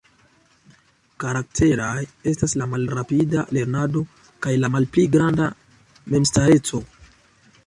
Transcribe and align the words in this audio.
Karakteraj 1.23 1.99
estas 2.33 2.57
la 2.61 2.69
malrapida 2.73 3.45
lernado, 3.59 4.03
kaj 4.47 4.57
la 4.65 4.75
malpli 4.77 5.09
granda 5.19 5.55
memstareco. 6.15 6.87